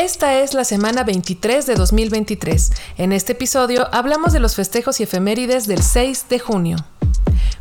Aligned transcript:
Esta 0.00 0.38
es 0.38 0.54
la 0.54 0.64
semana 0.64 1.04
23 1.04 1.66
de 1.66 1.74
2023. 1.74 2.72
En 2.96 3.12
este 3.12 3.32
episodio 3.32 3.86
hablamos 3.92 4.32
de 4.32 4.40
los 4.40 4.56
festejos 4.56 4.98
y 4.98 5.02
efemérides 5.02 5.66
del 5.66 5.82
6 5.82 6.24
de 6.30 6.38
junio. 6.38 6.76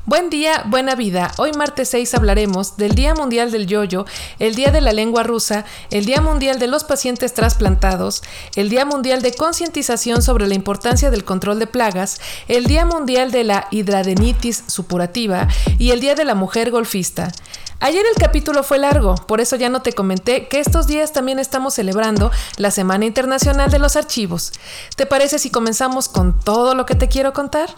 Buen 0.10 0.32
día, 0.32 0.64
buena 0.66 0.96
vida. 0.96 1.32
Hoy 1.38 1.52
martes 1.52 1.90
6 1.90 2.16
hablaremos 2.16 2.78
del 2.78 2.96
Día 2.96 3.14
Mundial 3.14 3.52
del 3.52 3.68
Yoyo, 3.68 4.08
el 4.40 4.56
Día 4.56 4.72
de 4.72 4.82
la 4.82 4.92
Lengua 4.92 5.22
Rusa, 5.22 5.66
el 5.92 6.06
Día 6.06 6.20
Mundial 6.20 6.58
de 6.58 6.66
los 6.66 6.84
Pacientes 6.84 7.36
Trasplantados, 7.36 8.24
el 8.56 8.70
Día 8.70 8.86
Mundial 8.86 9.22
de 9.22 9.36
Concientización 9.36 10.24
sobre 10.24 10.48
la 10.48 10.56
importancia 10.56 11.12
del 11.12 11.26
control 11.26 11.60
de 11.60 11.68
plagas, 11.68 12.20
el 12.48 12.66
Día 12.66 12.86
Mundial 12.86 13.30
de 13.30 13.44
la 13.44 13.68
Hidradenitis 13.70 14.64
Supurativa 14.66 15.48
y 15.78 15.92
el 15.92 16.00
Día 16.00 16.16
de 16.16 16.26
la 16.26 16.34
Mujer 16.34 16.72
Golfista. 16.72 17.32
Ayer 17.80 18.04
el 18.04 18.20
capítulo 18.20 18.64
fue 18.64 18.80
largo, 18.80 19.14
por 19.14 19.42
eso 19.42 19.58
ya 19.58 19.70
no 19.70 19.84
te 19.84 19.94
comenté 19.94 20.48
que 20.48 20.60
estos 20.60 20.88
días 20.88 21.14
también 21.14 21.38
estamos 21.38 21.76
celebrando 21.76 22.32
la 22.58 22.72
Semana 22.72 23.06
Internacional 23.06 23.70
de 23.70 23.78
los 23.78 23.96
Archivos. 23.96 24.54
¿Te 24.96 25.06
parece 25.06 25.38
si 25.38 25.52
comenzamos 25.52 26.10
con 26.10 26.40
todo 26.40 26.74
lo 26.74 26.88
que 26.88 26.96
te 26.96 27.10
quiero 27.10 27.32
contar? 27.32 27.70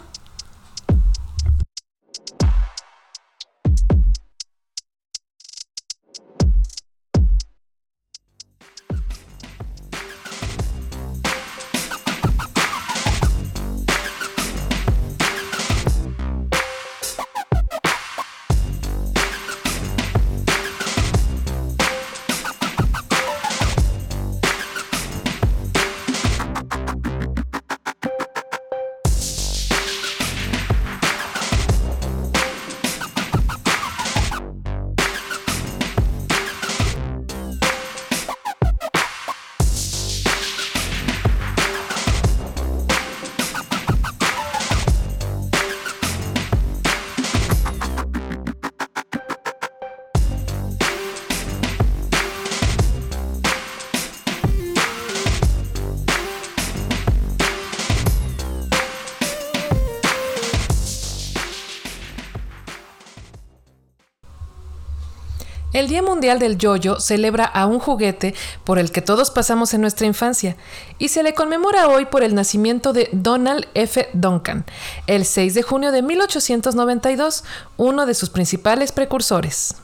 Día 65.92 66.02
Mundial 66.02 66.38
del 66.38 66.56
Yoyo 66.56 67.00
celebra 67.00 67.44
a 67.44 67.66
un 67.66 67.78
juguete 67.78 68.34
por 68.64 68.78
el 68.78 68.90
que 68.90 69.02
todos 69.02 69.30
pasamos 69.30 69.74
en 69.74 69.82
nuestra 69.82 70.06
infancia 70.06 70.56
y 70.98 71.08
se 71.08 71.22
le 71.22 71.34
conmemora 71.34 71.86
hoy 71.88 72.06
por 72.06 72.22
el 72.22 72.34
nacimiento 72.34 72.94
de 72.94 73.10
Donald 73.12 73.66
F. 73.74 74.08
Duncan, 74.14 74.64
el 75.06 75.26
6 75.26 75.52
de 75.52 75.62
junio 75.62 75.92
de 75.92 76.00
1892, 76.00 77.44
uno 77.76 78.06
de 78.06 78.14
sus 78.14 78.30
principales 78.30 78.90
precursores. 78.90 79.74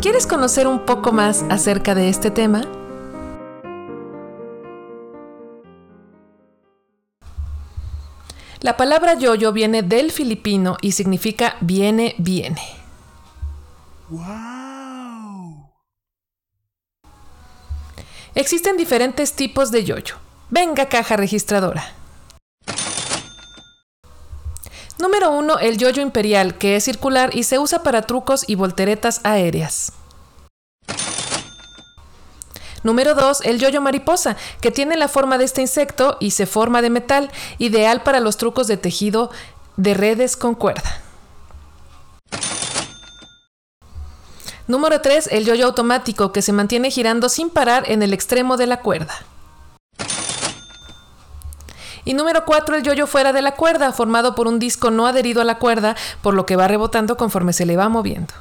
¿Quieres 0.00 0.26
conocer 0.26 0.66
un 0.66 0.86
poco 0.86 1.12
más 1.12 1.44
acerca 1.50 1.94
de 1.94 2.08
este 2.08 2.30
tema? 2.30 2.62
La 8.64 8.78
palabra 8.78 9.12
yoyo 9.12 9.52
viene 9.52 9.82
del 9.82 10.10
filipino 10.10 10.78
y 10.80 10.92
significa 10.92 11.58
viene, 11.60 12.14
viene. 12.16 12.62
¡Wow! 14.08 15.68
Existen 18.34 18.78
diferentes 18.78 19.34
tipos 19.34 19.70
de 19.70 19.84
yoyo. 19.84 20.14
Venga, 20.48 20.88
caja 20.88 21.18
registradora. 21.18 21.92
Número 24.98 25.30
1. 25.32 25.58
El 25.58 25.76
yoyo 25.76 26.00
imperial, 26.00 26.56
que 26.56 26.76
es 26.76 26.84
circular 26.84 27.36
y 27.36 27.42
se 27.42 27.58
usa 27.58 27.82
para 27.82 28.00
trucos 28.00 28.48
y 28.48 28.54
volteretas 28.54 29.20
aéreas. 29.24 29.92
Número 32.84 33.14
2, 33.14 33.40
el 33.46 33.58
yoyo 33.58 33.80
mariposa, 33.80 34.36
que 34.60 34.70
tiene 34.70 34.96
la 34.96 35.08
forma 35.08 35.38
de 35.38 35.44
este 35.44 35.62
insecto 35.62 36.18
y 36.20 36.32
se 36.32 36.44
forma 36.44 36.82
de 36.82 36.90
metal, 36.90 37.30
ideal 37.58 38.02
para 38.02 38.20
los 38.20 38.36
trucos 38.36 38.66
de 38.66 38.76
tejido 38.76 39.30
de 39.76 39.94
redes 39.94 40.36
con 40.36 40.54
cuerda. 40.54 41.00
Número 44.68 45.00
3, 45.00 45.30
el 45.32 45.46
yoyo 45.46 45.66
automático, 45.66 46.30
que 46.30 46.42
se 46.42 46.52
mantiene 46.52 46.90
girando 46.90 47.30
sin 47.30 47.48
parar 47.48 47.84
en 47.90 48.02
el 48.02 48.12
extremo 48.12 48.58
de 48.58 48.66
la 48.66 48.80
cuerda. 48.80 49.14
Y 52.04 52.12
número 52.12 52.44
4, 52.44 52.76
el 52.76 52.82
yoyo 52.82 53.06
fuera 53.06 53.32
de 53.32 53.40
la 53.40 53.52
cuerda, 53.52 53.92
formado 53.92 54.34
por 54.34 54.46
un 54.46 54.58
disco 54.58 54.90
no 54.90 55.06
adherido 55.06 55.40
a 55.40 55.46
la 55.46 55.58
cuerda, 55.58 55.96
por 56.20 56.34
lo 56.34 56.44
que 56.44 56.56
va 56.56 56.68
rebotando 56.68 57.16
conforme 57.16 57.54
se 57.54 57.64
le 57.64 57.78
va 57.78 57.88
moviendo. 57.88 58.34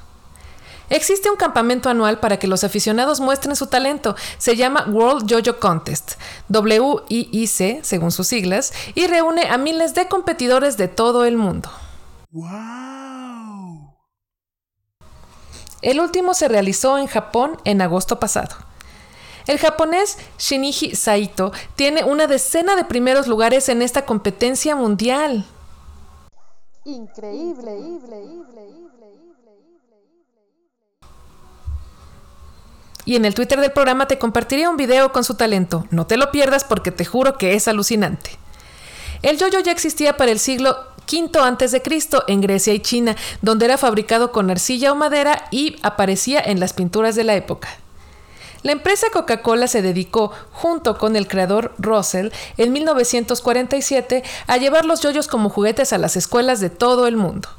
Existe 0.90 1.30
un 1.30 1.38
campamento 1.38 1.90
anual 1.90 2.20
para 2.20 2.38
que 2.38 2.48
los 2.48 2.64
aficionados 2.64 3.20
muestren 3.20 3.56
su 3.56 3.68
talento. 3.68 4.16
Se 4.38 4.56
llama 4.56 4.86
World 4.90 5.32
Jojo 5.32 5.60
Contest, 5.60 6.14
WIIC, 6.50 7.84
según 7.84 8.12
sus 8.12 8.28
siglas, 8.28 8.74
y 8.96 9.08
reúne 9.08 9.48
a 9.50 9.58
miles 9.58 9.94
de 9.94 10.08
competidores 10.08 10.78
de 10.78 10.88
todo 10.88 11.26
el 11.26 11.38
mundo. 11.38 11.70
¡Wow! 12.32 13.94
El 15.82 16.00
último 16.00 16.34
se 16.34 16.48
realizó 16.48 16.98
en 16.98 17.08
Japón 17.08 17.58
en 17.66 17.82
agosto 17.82 18.20
pasado. 18.20 18.56
El 19.48 19.58
japonés 19.60 20.18
Shinichi 20.38 20.96
Saito 20.96 21.52
tiene 21.76 22.06
una 22.06 22.28
decena 22.28 22.78
de 22.78 22.86
primeros 22.86 23.28
lugares 23.28 23.68
en 23.68 23.82
esta 23.82 24.06
competencia 24.06 24.76
mundial. 24.76 25.46
Increíble, 26.86 27.78
increíble, 27.78 28.70
increíble. 28.70 29.03
Y 33.06 33.16
en 33.16 33.26
el 33.26 33.34
Twitter 33.34 33.60
del 33.60 33.72
programa 33.72 34.08
te 34.08 34.18
compartiré 34.18 34.68
un 34.68 34.78
video 34.78 35.12
con 35.12 35.24
su 35.24 35.36
talento. 35.36 35.86
No 35.92 36.08
te 36.08 36.18
lo 36.18 36.32
pierdas 36.32 36.64
porque 36.64 36.92
te 36.92 37.06
juro 37.06 37.38
que 37.38 37.56
es 37.56 37.68
alucinante. 37.68 38.38
El 39.22 39.38
yoyo 39.38 39.60
ya 39.60 39.72
existía 39.72 40.18
para 40.18 40.32
el 40.32 40.40
siglo 40.40 40.76
V 41.12 41.40
a.C. 41.40 41.82
en 42.28 42.42
Grecia 42.42 42.74
y 42.74 42.80
China, 42.80 43.16
donde 43.42 43.66
era 43.66 43.78
fabricado 43.78 44.32
con 44.32 44.50
arcilla 44.50 44.92
o 44.92 44.96
madera 44.96 45.46
y 45.52 45.78
aparecía 45.82 46.40
en 46.40 46.60
las 46.60 46.74
pinturas 46.74 47.16
de 47.16 47.24
la 47.24 47.36
época. 47.36 47.70
La 48.64 48.72
empresa 48.72 49.08
Coca-Cola 49.12 49.68
se 49.68 49.82
dedicó, 49.82 50.32
junto 50.54 50.98
con 50.98 51.18
el 51.18 51.28
creador 51.28 51.74
Russell, 51.78 52.30
en 52.58 52.72
1947 52.72 54.24
a 54.48 54.58
llevar 54.58 54.86
los 54.86 55.02
yoyos 55.02 55.28
como 55.28 55.50
juguetes 55.50 55.92
a 55.92 55.98
las 55.98 56.16
escuelas 56.16 56.62
de 56.62 56.70
todo 56.70 57.08
el 57.08 57.18
mundo. 57.18 57.50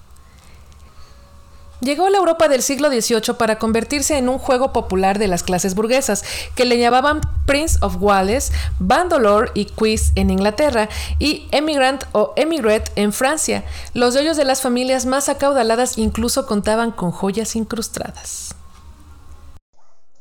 Llegó 1.85 2.07
a 2.07 2.11
la 2.11 2.17
Europa 2.17 2.49
del 2.49 2.63
siglo 2.63 2.89
XVIII 2.89 3.35
para 3.37 3.59
convertirse 3.59 4.17
en 4.17 4.31
un 4.31 4.39
juego 4.39 4.73
popular 4.73 5.19
de 5.19 5.29
las 5.29 5.43
clases 5.43 5.75
burguesas, 5.75 6.25
que 6.55 6.65
le 6.65 6.79
llamaban 6.79 7.21
Prince 7.45 7.79
of 7.83 7.97
Wales, 8.01 8.53
Bandolor 8.79 9.51
y 9.53 9.67
Quiz 9.67 10.13
en 10.15 10.31
Inglaterra 10.31 10.89
y 11.19 11.47
Emigrant 11.51 12.05
o 12.13 12.33
Emigrate 12.37 12.91
en 12.97 13.13
Francia. 13.13 13.65
Los 13.93 14.15
yoyos 14.15 14.39
de 14.39 14.47
las 14.47 14.63
familias 14.63 15.05
más 15.05 15.29
acaudaladas 15.29 15.99
incluso 15.99 16.47
contaban 16.47 16.91
con 16.91 17.11
joyas 17.11 17.55
incrustadas. 17.55 18.55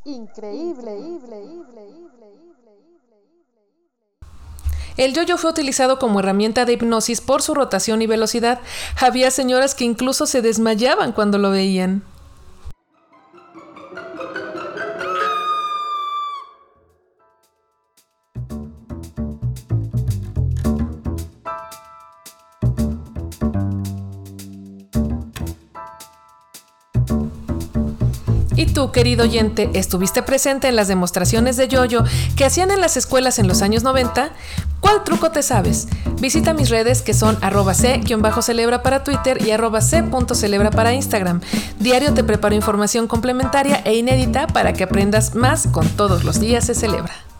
Increíble, 0.03 0.97
increíble. 0.97 2.32
El 4.97 5.13
yoyo 5.13 5.37
fue 5.37 5.51
utilizado 5.51 5.99
como 5.99 6.19
herramienta 6.19 6.65
de 6.65 6.73
hipnosis 6.73 7.21
por 7.21 7.41
su 7.41 7.53
rotación 7.53 8.01
y 8.01 8.07
velocidad. 8.07 8.59
Había 8.99 9.31
señoras 9.31 9.75
que 9.75 9.85
incluso 9.85 10.25
se 10.25 10.41
desmayaban 10.41 11.11
cuando 11.11 11.37
lo 11.37 11.49
veían. 11.49 12.03
Tú, 28.65 28.91
querido 28.91 29.23
oyente, 29.23 29.69
estuviste 29.73 30.23
presente 30.23 30.67
en 30.67 30.75
las 30.75 30.87
demostraciones 30.87 31.57
de 31.57 31.67
yoyo 31.67 32.03
que 32.35 32.45
hacían 32.45 32.71
en 32.71 32.81
las 32.81 32.97
escuelas 32.97 33.39
en 33.39 33.47
los 33.47 33.61
años 33.61 33.83
90, 33.83 34.31
¿cuál 34.79 35.03
truco 35.03 35.31
te 35.31 35.43
sabes? 35.43 35.87
Visita 36.19 36.53
mis 36.53 36.69
redes 36.69 37.01
que 37.01 37.13
son 37.13 37.37
arroba 37.41 37.73
c-celebra 37.73 38.83
para 38.83 39.03
Twitter 39.03 39.45
y 39.45 39.51
arroba 39.51 39.81
c.celebra 39.81 40.71
para 40.71 40.93
Instagram. 40.93 41.41
Diario 41.79 42.13
te 42.13 42.23
preparo 42.23 42.55
información 42.55 43.07
complementaria 43.07 43.81
e 43.85 43.95
inédita 43.95 44.47
para 44.47 44.73
que 44.73 44.83
aprendas 44.83 45.35
más 45.35 45.67
con 45.67 45.87
todos 45.89 46.23
los 46.23 46.39
días 46.39 46.65
se 46.65 46.75
celebra. 46.75 47.32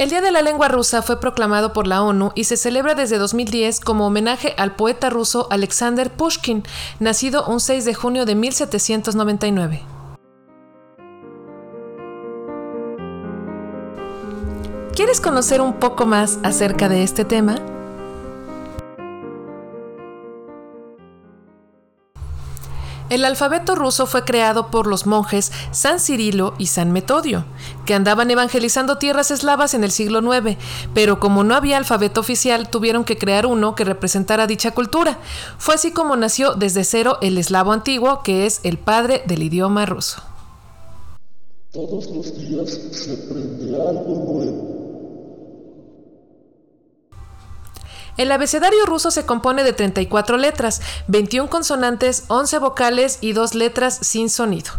El 0.00 0.08
Día 0.08 0.22
de 0.22 0.32
la 0.32 0.40
Lengua 0.40 0.68
Rusa 0.68 1.02
fue 1.02 1.20
proclamado 1.20 1.74
por 1.74 1.86
la 1.86 2.02
ONU 2.02 2.32
y 2.34 2.44
se 2.44 2.56
celebra 2.56 2.94
desde 2.94 3.18
2010 3.18 3.80
como 3.80 4.06
homenaje 4.06 4.54
al 4.56 4.74
poeta 4.74 5.10
ruso 5.10 5.46
Alexander 5.50 6.10
Pushkin, 6.10 6.62
nacido 7.00 7.44
un 7.44 7.60
6 7.60 7.84
de 7.84 7.92
junio 7.92 8.24
de 8.24 8.34
1799. 8.34 9.82
¿Quieres 14.94 15.20
conocer 15.20 15.60
un 15.60 15.74
poco 15.74 16.06
más 16.06 16.38
acerca 16.44 16.88
de 16.88 17.02
este 17.02 17.26
tema? 17.26 17.56
El 23.10 23.24
alfabeto 23.24 23.74
ruso 23.74 24.06
fue 24.06 24.24
creado 24.24 24.70
por 24.70 24.86
los 24.86 25.04
monjes 25.04 25.50
San 25.72 25.98
Cirilo 25.98 26.54
y 26.58 26.66
San 26.66 26.92
Metodio, 26.92 27.44
que 27.84 27.94
andaban 27.94 28.30
evangelizando 28.30 28.98
tierras 28.98 29.32
eslavas 29.32 29.74
en 29.74 29.82
el 29.82 29.90
siglo 29.90 30.20
IX, 30.20 30.56
pero 30.94 31.18
como 31.18 31.42
no 31.42 31.56
había 31.56 31.76
alfabeto 31.76 32.20
oficial, 32.20 32.70
tuvieron 32.70 33.02
que 33.02 33.18
crear 33.18 33.46
uno 33.46 33.74
que 33.74 33.82
representara 33.82 34.46
dicha 34.46 34.70
cultura. 34.70 35.18
Fue 35.58 35.74
así 35.74 35.90
como 35.90 36.14
nació 36.14 36.54
desde 36.54 36.84
cero 36.84 37.18
el 37.20 37.36
eslavo 37.36 37.72
antiguo, 37.72 38.22
que 38.22 38.46
es 38.46 38.60
el 38.62 38.78
padre 38.78 39.24
del 39.26 39.42
idioma 39.42 39.86
ruso. 39.86 40.22
Todos 41.72 42.08
los 42.10 42.38
días 42.38 42.78
se 42.92 43.10
algo 43.74 44.79
El 48.20 48.32
abecedario 48.32 48.84
ruso 48.84 49.10
se 49.10 49.24
compone 49.24 49.64
de 49.64 49.72
34 49.72 50.36
letras, 50.36 50.82
21 51.06 51.48
consonantes, 51.48 52.24
11 52.28 52.58
vocales 52.58 53.16
y 53.22 53.32
2 53.32 53.54
letras 53.54 53.98
sin 54.02 54.28
sonido. 54.28 54.72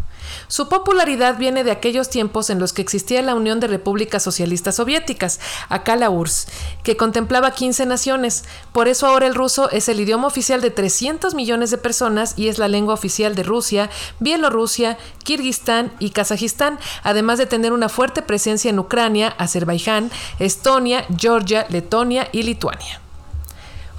Su 0.48 0.70
popularidad 0.70 1.40
viene 1.40 1.64
de 1.64 1.72
aquellos 1.72 2.08
tiempos 2.08 2.52
en 2.52 2.60
los 2.60 2.72
que 2.72 2.84
existía 2.84 3.24
la 3.24 3.34
Unión 3.34 3.60
de 3.60 3.66
Repúblicas 3.66 4.22
Socialistas 4.22 4.76
Soviéticas, 4.76 5.40
acá 5.70 5.96
la 5.96 6.12
URSS, 6.12 6.50
que 6.84 6.96
contemplaba 6.96 7.50
15 7.50 7.88
naciones. 7.88 8.44
Por 8.74 8.88
eso 8.88 9.08
ahora 9.08 9.26
el 9.26 9.34
ruso 9.34 9.72
es 9.72 9.90
el 9.90 10.00
idioma 10.00 10.28
oficial 10.28 10.62
de 10.62 10.70
300 10.70 11.34
millones 11.34 11.72
de 11.72 11.80
personas 11.80 12.38
y 12.38 12.48
es 12.48 12.60
la 12.60 12.68
lengua 12.68 12.94
oficial 12.94 13.34
de 13.34 13.42
Rusia, 13.42 13.90
Bielorrusia, 14.20 15.00
Kirguistán 15.24 15.92
y 15.98 16.12
Kazajistán, 16.12 16.78
además 17.02 17.40
de 17.40 17.48
tener 17.48 17.74
una 17.74 17.90
fuerte 17.90 18.22
presencia 18.22 18.70
en 18.70 18.78
Ucrania, 18.78 19.34
Azerbaiyán, 19.40 20.12
Estonia, 20.38 21.08
Georgia, 21.18 21.66
Letonia 21.70 22.30
y 22.32 22.44
Lituania. 22.44 23.00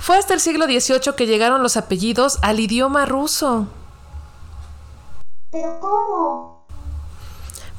Fue 0.02 0.16
hasta 0.16 0.34
el 0.34 0.40
siglo 0.40 0.64
XVIII 0.64 1.14
que 1.16 1.28
llegaron 1.28 1.62
los 1.62 1.76
apellidos 1.76 2.40
al 2.42 2.58
idioma 2.58 3.06
ruso. 3.06 3.68
¿Pero 5.52 5.78
cómo? 5.78 6.66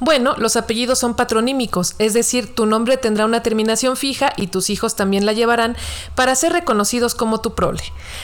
Bueno, 0.00 0.34
los 0.38 0.56
apellidos 0.56 0.98
son 0.98 1.16
patronímicos, 1.16 1.96
es 1.98 2.14
decir, 2.14 2.54
tu 2.54 2.64
nombre 2.64 2.96
tendrá 2.96 3.26
una 3.26 3.42
terminación 3.42 3.98
fija 3.98 4.32
y 4.38 4.46
tus 4.46 4.70
hijos 4.70 4.96
también 4.96 5.26
la 5.26 5.34
llevarán 5.34 5.76
para 6.14 6.34
ser 6.34 6.52
reconocidos 6.52 7.14
como 7.14 7.42
tu 7.42 7.54
prole. 7.54 7.82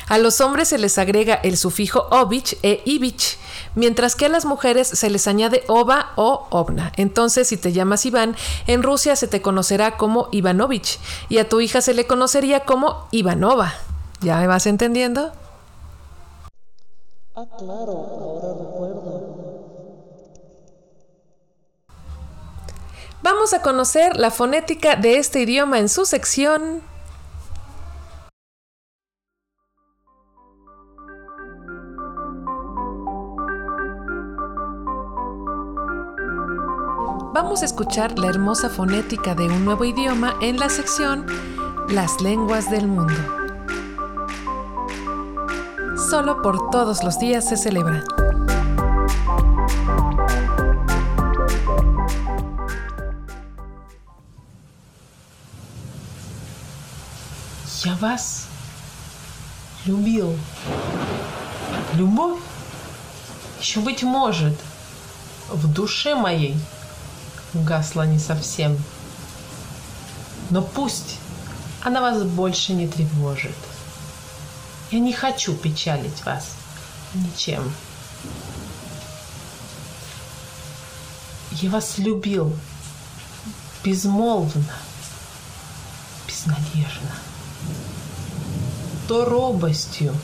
A 0.08 0.16
los 0.16 0.40
hombres 0.40 0.68
se 0.68 0.78
les 0.78 0.96
agrega 0.96 1.34
el 1.34 1.58
sufijo 1.58 2.08
ovich 2.10 2.56
e 2.62 2.82
ivich, 2.86 3.36
mientras 3.74 4.16
que 4.16 4.26
a 4.26 4.30
las 4.30 4.46
mujeres 4.46 4.88
se 4.88 5.10
les 5.10 5.28
añade 5.28 5.62
ova 5.68 6.12
o 6.16 6.46
ovna. 6.48 6.90
Entonces, 6.96 7.48
si 7.48 7.58
te 7.58 7.72
llamas 7.72 8.06
Iván, 8.06 8.34
en 8.66 8.82
Rusia 8.82 9.14
se 9.14 9.28
te 9.28 9.42
conocerá 9.42 9.98
como 9.98 10.28
Ivanovich 10.32 10.98
y 11.28 11.36
a 11.36 11.50
tu 11.50 11.60
hija 11.60 11.82
se 11.82 11.92
le 11.92 12.06
conocería 12.06 12.60
como 12.60 13.06
Ivanova. 13.10 13.74
¿Ya 14.20 14.36
me 14.38 14.46
vas 14.46 14.66
entendiendo? 14.66 15.32
Ah, 17.34 17.46
claro, 17.58 17.92
ahora 17.92 18.48
recuerdo. 18.58 19.40
Vamos 23.22 23.54
a 23.54 23.62
conocer 23.62 24.16
la 24.16 24.30
fonética 24.30 24.96
de 24.96 25.18
este 25.18 25.40
idioma 25.40 25.78
en 25.78 25.88
su 25.88 26.04
sección 26.04 26.82
Vamos 37.32 37.62
a 37.62 37.66
escuchar 37.66 38.18
la 38.18 38.28
hermosa 38.28 38.70
fonética 38.70 39.34
de 39.34 39.44
un 39.44 39.64
nuevo 39.64 39.84
idioma 39.84 40.34
en 40.40 40.58
la 40.58 40.68
sección 40.68 41.26
Las 41.88 42.20
lenguas 42.20 42.70
del 42.70 42.86
mundo 42.86 43.49
solo 46.10 46.42
por 46.42 46.70
todos 46.70 47.04
los 47.04 47.20
días 47.20 47.48
se 47.48 47.56
celebra. 47.56 48.02
Я 57.84 57.94
вас 58.00 58.48
любил. 59.84 60.36
Любовь 61.94 62.40
еще, 63.60 63.78
быть 63.78 64.02
может, 64.02 64.58
в 65.48 65.72
душе 65.72 66.16
моей 66.16 66.56
угасла 67.54 68.04
не 68.04 68.18
совсем. 68.18 68.76
Но 70.50 70.60
пусть 70.60 71.18
она 71.82 72.00
вас 72.00 72.24
больше 72.24 72.72
не 72.72 72.88
тревожит. 72.88 73.54
Я 74.90 74.98
не 74.98 75.12
хочу 75.12 75.54
печалить 75.54 76.24
вас 76.24 76.50
ничем. 77.14 77.72
Я 81.52 81.70
вас 81.70 81.98
любил 81.98 82.56
безмолвно, 83.84 84.74
безнадежно. 86.26 87.10
То 89.06 89.24
робостью, 89.24 90.14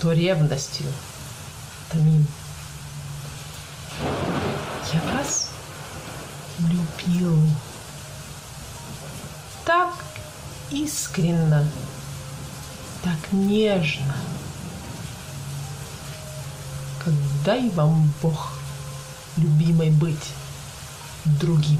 то 0.00 0.12
ревностью 0.12 0.86
томим. 1.90 2.26
Я 4.92 5.00
вас 5.14 5.48
любил 6.58 7.38
так 9.64 9.94
искренно, 10.70 11.66
так 13.03 13.31
нежно. 13.31 14.15
Как 17.03 17.13
дай 17.45 17.69
вам 17.69 18.11
Бог, 18.21 18.53
любимой, 19.37 19.89
быть 19.91 20.33
другим. 21.25 21.79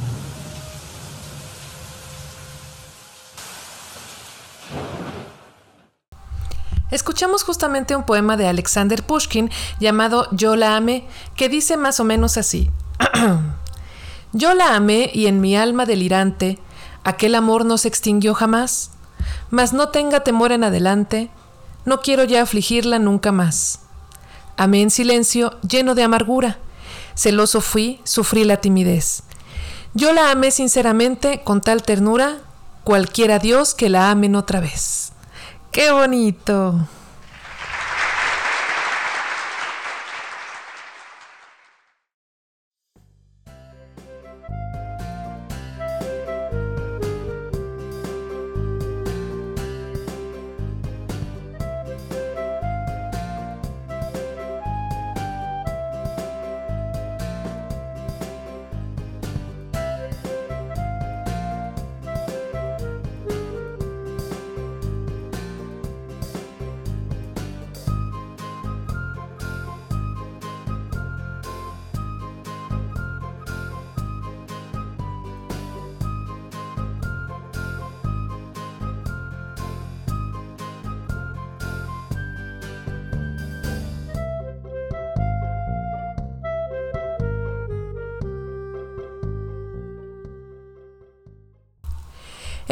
Escuchamos 6.91 7.43
justamente 7.43 7.95
un 7.95 8.03
poema 8.03 8.35
de 8.35 8.47
Alexander 8.47 9.03
Pushkin 9.03 9.51
llamado 9.79 10.27
Yo 10.31 10.55
la 10.55 10.75
amé, 10.75 11.07
que 11.35 11.47
dice 11.47 11.77
más 11.77 11.99
o 11.99 12.03
menos 12.03 12.37
así. 12.37 12.71
Yo 14.33 14.53
la 14.53 14.75
amé 14.75 15.11
y 15.13 15.27
en 15.27 15.39
mi 15.39 15.55
alma 15.55 15.85
delirante 15.85 16.59
aquel 17.03 17.35
amor 17.35 17.65
no 17.65 17.77
se 17.77 17.87
extinguió 17.87 18.33
jamás, 18.33 18.91
mas 19.50 19.72
no 19.72 19.88
tenga 19.88 20.20
temor 20.20 20.52
en 20.52 20.64
adelante, 20.64 21.30
no 21.84 22.00
quiero 22.00 22.24
ya 22.24 22.42
afligirla 22.42 22.98
nunca 22.98 23.32
más. 23.32 23.80
Amé 24.56 24.82
en 24.82 24.90
silencio, 24.90 25.58
lleno 25.68 25.94
de 25.94 26.02
amargura, 26.02 26.58
celoso 27.14 27.60
fui, 27.60 28.00
sufrí 28.04 28.44
la 28.44 28.58
timidez. 28.58 29.22
Yo 29.94 30.12
la 30.12 30.30
amé 30.30 30.50
sinceramente, 30.50 31.42
con 31.44 31.60
tal 31.60 31.82
ternura, 31.82 32.38
cualquiera 32.84 33.38
Dios 33.38 33.74
que 33.74 33.88
la 33.88 34.10
amen 34.10 34.36
otra 34.36 34.60
vez. 34.60 35.12
¡Qué 35.70 35.90
bonito! 35.92 36.88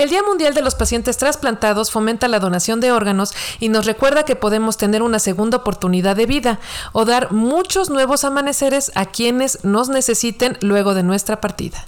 El 0.03 0.11
Día 0.11 0.25
Mundial 0.25 0.53
de 0.53 0.63
los 0.63 0.75
Pacientes 0.75 1.17
Trasplantados 1.17 1.93
fomenta 1.93 2.27
la 2.27 2.41
donación 2.41 2.81
de 2.81 2.91
órganos 2.91 3.33
y 3.61 3.69
nos 3.69 3.87
recuerda 3.87 4.25
que 4.25 4.35
podemos 4.35 4.77
tener 4.77 5.01
una 5.01 5.21
segunda 5.21 5.59
oportunidad 5.59 6.17
de 6.17 6.27
vida 6.27 6.59
o 6.91 7.05
dar 7.05 7.31
muchos 7.31 7.89
nuevos 7.89 8.25
amaneceres 8.25 8.91
a 8.97 9.07
quienes 9.07 9.65
nos 9.65 9.91
necesiten 9.91 10.59
luego 10.61 10.95
de 10.95 11.05
nuestra 11.05 11.41
partida. 11.41 11.87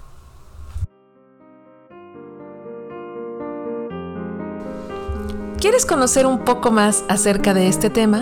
¿Quieres 5.60 5.84
conocer 5.84 6.24
un 6.24 6.44
poco 6.44 6.70
más 6.70 7.02
acerca 7.08 7.52
de 7.52 7.66
este 7.66 7.90
tema? 7.90 8.20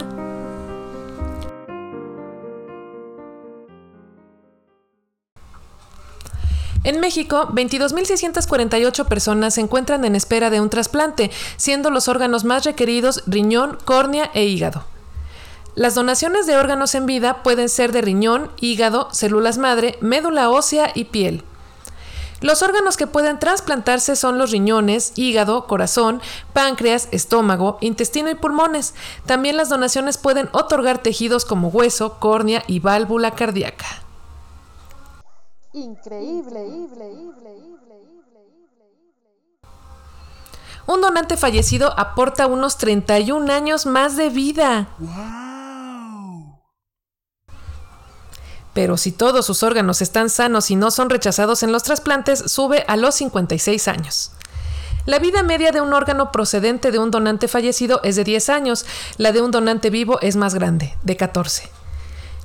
En 6.85 6.99
México, 6.99 7.49
22.648 7.53 9.07
personas 9.07 9.55
se 9.55 9.61
encuentran 9.61 10.05
en 10.05 10.17
espera 10.17 10.51
de 10.51 10.61
un 10.61 10.69
trasplante, 10.69 11.31
siendo 11.57 11.91
los 11.91 12.09
órganos 12.09 12.45
más 12.45 12.65
requeridos 12.65 13.23
riñón, 13.27 13.79
córnea 13.85 14.31
e 14.35 14.45
hígado. 14.47 14.85
Las 15.77 15.95
donaciones 15.95 16.47
de 16.47 16.57
órganos 16.57 16.95
en 16.97 17.07
vida 17.07 17.43
pueden 17.45 17.69
ser 17.69 17.93
de 17.93 18.03
riñón, 18.03 18.51
hígado, 18.61 19.09
células 19.13 19.59
madre, 19.59 19.97
médula 20.01 20.51
ósea 20.51 20.91
y 20.95 21.05
piel. 21.05 21.45
Los 22.41 22.63
órganos 22.63 22.97
que 22.97 23.07
pueden 23.07 23.39
trasplantarse 23.39 24.17
son 24.17 24.37
los 24.37 24.51
riñones, 24.51 25.13
hígado, 25.15 25.69
corazón, 25.69 26.21
páncreas, 26.53 27.07
estómago, 27.13 27.79
intestino 27.81 28.29
y 28.29 28.35
pulmones. 28.35 28.95
También 29.25 29.57
las 29.57 29.69
donaciones 29.69 30.19
pueden 30.19 30.49
otorgar 30.51 30.99
tejidos 30.99 31.45
como 31.45 31.69
hueso, 31.69 32.19
córnea 32.19 32.65
y 32.67 32.81
válvula 32.81 33.31
cardíaca. 33.31 34.03
Increíble. 35.73 36.59
Un 40.87 41.01
donante 41.01 41.37
fallecido 41.37 41.99
aporta 41.99 42.47
unos 42.47 42.77
31 42.77 43.51
años 43.53 43.87
más 43.87 44.17
de 44.17 44.29
vida. 44.29 44.89
Pero 48.75 48.97
si 48.97 49.13
todos 49.13 49.47
sus 49.47 49.63
órganos 49.63 50.03
están 50.03 50.29
sanos 50.29 50.71
y 50.71 50.77
no 50.77 50.91
son 50.91 51.09
rechazados 51.11 51.63
en 51.63 51.73
los 51.73 51.83
trasplantes, 51.83 52.51
sube 52.51 52.85
a 52.89 52.97
los 52.97 53.15
56 53.17 53.89
años. 53.89 54.33
La 55.05 55.19
vida 55.19 55.43
media 55.43 55.73
de 55.73 55.81
un 55.81 55.93
órgano 55.93 56.31
procedente 56.33 56.91
de 56.91 56.99
un 56.99 57.11
donante 57.11 57.49
fallecido 57.49 58.01
es 58.05 58.17
de 58.17 58.25
10 58.25 58.49
años, 58.51 58.87
la 59.19 59.33
de 59.33 59.43
un 59.43 59.51
donante 59.51 59.91
vivo 59.91 60.21
es 60.21 60.37
más 60.37 60.55
grande, 60.55 60.97
de 61.03 61.17
14. 61.17 61.82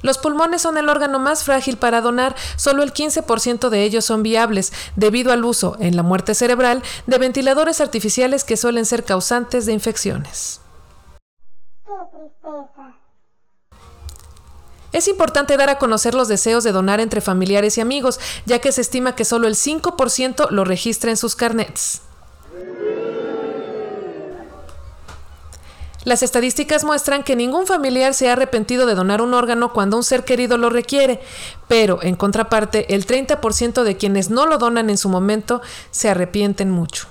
Los 0.02 0.18
pulmones 0.18 0.62
son 0.62 0.78
el 0.78 0.90
órgano 0.90 1.20
más 1.20 1.44
frágil 1.44 1.78
para 1.78 2.02
donar, 2.02 2.36
solo 2.56 2.84
el 2.84 2.94
15% 2.94 3.70
de 3.70 3.84
ellos 3.84 4.06
son 4.06 4.24
viables, 4.24 4.72
debido 4.96 5.32
al 5.32 5.44
uso, 5.44 5.76
en 5.80 5.96
la 5.96 6.04
muerte 6.04 6.36
cerebral, 6.36 6.84
de 7.08 7.18
ventiladores 7.18 7.82
artificiales 7.82 8.44
que 8.44 8.58
suelen 8.58 8.86
ser 8.86 9.04
causantes 9.04 9.66
de 9.66 9.74
infecciones. 9.74 10.62
Es 14.94 15.08
importante 15.08 15.58
dar 15.58 15.70
a 15.70 15.78
conocer 15.78 16.14
los 16.14 16.28
deseos 16.28 16.64
de 16.64 16.72
donar 16.72 17.00
entre 17.00 17.22
familiares 17.22 17.78
y 17.78 17.82
amigos, 17.82 18.20
ya 18.46 18.60
que 18.60 18.72
se 18.72 18.82
estima 18.82 19.16
que 19.16 19.26
solo 19.26 19.48
el 19.48 19.56
5% 19.56 20.50
lo 20.50 20.64
registra 20.64 21.12
en 21.12 21.18
sus 21.18 21.36
carnets. 21.36 22.02
Las 26.08 26.24
estadísticas 26.24 26.86
muestran 26.86 27.22
que 27.22 27.36
ningún 27.36 27.68
familiar 27.68 28.14
se 28.14 28.30
ha 28.30 28.32
arrepentido 28.32 28.86
de 28.86 28.96
donar 28.96 29.22
un 29.22 29.34
órgano 29.34 29.74
cuando 29.74 29.98
un 29.98 30.06
ser 30.06 30.24
querido 30.24 30.58
lo 30.58 30.70
requiere, 30.70 31.20
pero 31.68 32.02
en 32.02 32.16
contraparte, 32.16 32.96
el 32.96 33.06
30% 33.06 33.84
de 33.84 33.98
quienes 33.98 34.30
no 34.30 34.46
lo 34.46 34.58
donan 34.58 34.90
en 34.90 34.98
su 34.98 35.10
momento 35.10 35.62
se 35.92 36.08
arrepienten 36.08 36.72
mucho. 36.72 37.10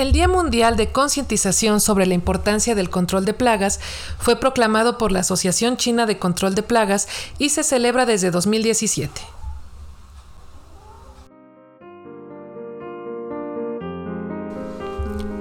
El 0.00 0.12
Día 0.12 0.28
Mundial 0.28 0.76
de 0.76 0.90
Concientización 0.92 1.78
sobre 1.78 2.06
la 2.06 2.14
Importancia 2.14 2.74
del 2.74 2.88
Control 2.88 3.26
de 3.26 3.34
Plagas 3.34 3.80
fue 4.18 4.40
proclamado 4.40 4.96
por 4.96 5.12
la 5.12 5.20
Asociación 5.20 5.76
China 5.76 6.06
de 6.06 6.18
Control 6.18 6.54
de 6.54 6.62
Plagas 6.62 7.06
y 7.36 7.50
se 7.50 7.62
celebra 7.62 8.06
desde 8.06 8.30
2017. 8.30 9.20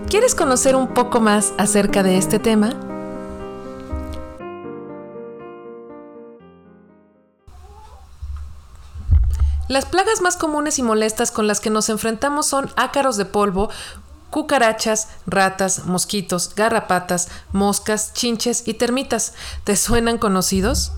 ¿Quieres 0.09 0.35
conocer 0.35 0.75
un 0.75 0.93
poco 0.93 1.21
más 1.21 1.53
acerca 1.57 2.03
de 2.03 2.17
este 2.17 2.37
tema? 2.37 2.73
Las 9.69 9.85
plagas 9.85 10.19
más 10.19 10.35
comunes 10.35 10.79
y 10.79 10.83
molestas 10.83 11.31
con 11.31 11.47
las 11.47 11.61
que 11.61 11.69
nos 11.69 11.89
enfrentamos 11.89 12.47
son 12.47 12.71
ácaros 12.75 13.17
de 13.17 13.25
polvo, 13.25 13.69
cucarachas, 14.29 15.09
ratas, 15.25 15.85
mosquitos, 15.85 16.53
garrapatas, 16.55 17.29
moscas, 17.51 18.13
chinches 18.13 18.67
y 18.67 18.75
termitas. 18.75 19.33
¿Te 19.63 19.75
suenan 19.75 20.17
conocidos? 20.17 20.91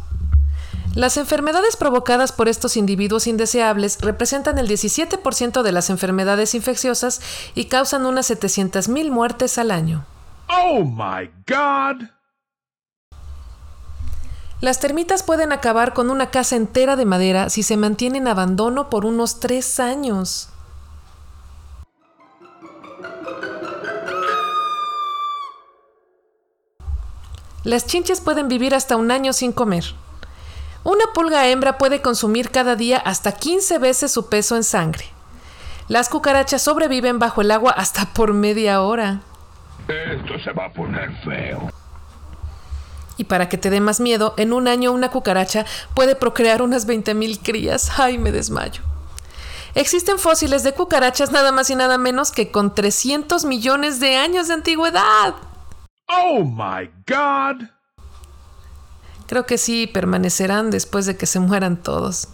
Las 0.93 1.15
enfermedades 1.15 1.77
provocadas 1.77 2.33
por 2.33 2.50
estos 2.50 2.75
individuos 2.75 3.25
indeseables 3.25 4.00
representan 4.01 4.57
el 4.57 4.67
17% 4.67 5.61
de 5.61 5.71
las 5.71 5.89
enfermedades 5.89 6.53
infecciosas 6.53 7.21
y 7.55 7.65
causan 7.65 8.05
unas 8.05 8.29
700.000 8.29 9.09
muertes 9.09 9.57
al 9.57 9.71
año. 9.71 10.05
Oh 10.50 10.83
my 10.83 11.29
god! 11.47 12.07
Las 14.59 14.79
termitas 14.79 15.23
pueden 15.23 15.53
acabar 15.53 15.93
con 15.93 16.11
una 16.11 16.29
casa 16.29 16.55
entera 16.55 16.95
de 16.95 17.05
madera 17.05 17.50
si 17.50 17.63
se 17.63 17.77
mantiene 17.77 18.19
en 18.19 18.27
abandono 18.27 18.91
por 18.91 19.05
unos 19.05 19.39
tres 19.39 19.79
años. 19.79 20.50
Las 27.63 27.86
chinches 27.86 28.22
pueden 28.22 28.48
vivir 28.48 28.74
hasta 28.74 28.96
un 28.96 29.12
año 29.12 29.34
sin 29.34 29.51
comer. 29.51 29.94
Una 30.84 31.06
pulga 31.13 31.48
hembra 31.48 31.77
puede 31.77 32.01
consumir 32.01 32.50
cada 32.50 32.75
día 32.75 32.98
hasta 32.98 33.34
15 33.34 33.77
veces 33.77 34.12
su 34.12 34.30
peso 34.30 34.56
en 34.56 34.63
sangre. 34.63 35.06
Las 35.88 36.10
cucarachas 36.10 36.63
sobreviven 36.63 37.20
bajo 37.20 37.41
el 37.41 37.51
agua 37.51 37.72
hasta 37.72 38.06
por 38.13 38.34
media 38.34 38.82
hora. 38.82 39.22
Esto 39.88 40.39
se 40.44 40.51
va 40.53 40.65
a 40.65 40.74
poner 40.74 41.12
feo. 41.24 41.70
Y 43.18 43.25
para 43.25 43.48
que 43.48 43.60
te 43.60 43.70
dé 43.70 43.80
más 43.80 44.00
miedo, 44.00 44.34
en 44.38 44.53
un 44.53 44.68
año 44.68 44.91
una 44.91 45.12
cucaracha 45.12 45.65
puede 45.94 46.15
procrear 46.15 46.63
unas 46.63 46.88
20.000 46.88 47.41
crías. 47.44 48.00
¡Ay, 48.00 48.18
me 48.18 48.32
desmayo! 48.32 48.82
Existen 49.75 50.18
fósiles 50.18 50.63
de 50.63 50.74
cucarachas 50.74 51.32
nada 51.32 51.51
más 51.51 51.70
y 51.70 51.75
nada 51.75 52.00
menos 52.00 52.32
que 52.32 52.50
con 52.50 52.74
300 52.74 53.46
millones 53.46 54.00
de 54.00 54.18
años 54.18 54.48
de 54.48 54.56
antigüedad. 54.56 55.36
Oh 56.13 56.44
my 56.44 56.89
god! 57.08 57.68
Creo 59.27 59.46
que 59.46 59.58
sí 59.58 59.88
permanecerán 59.88 60.72
después 60.72 61.06
de 61.06 61.15
que 61.15 61.25
se 61.25 61.39
mueran 61.39 61.82
todos. 61.82 62.27